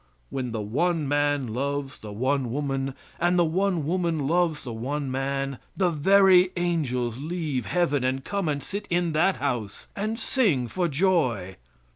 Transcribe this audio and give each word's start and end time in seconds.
When 0.31 0.51
the 0.51 0.61
one 0.61 1.07
man 1.07 1.53
loves 1.53 1.99
the 1.99 2.11
one 2.11 2.51
woman, 2.51 2.95
and 3.19 3.37
the 3.37 3.45
one 3.45 3.85
woman 3.85 4.25
loves 4.25 4.63
the 4.63 4.73
one 4.73 5.11
man, 5.11 5.59
the 5.77 5.91
very 5.91 6.49
angels 6.57 7.19
leave 7.19 7.67
Heaven, 7.67 8.03
and 8.03 8.23
come 8.23 8.49
and 8.49 8.63
sit 8.63 8.87
in 8.89 9.11
that 9.11 9.37
house, 9.37 9.89
and 9.95 10.17
sing 10.17 10.67
for 10.67 10.87
joy." 10.87 11.57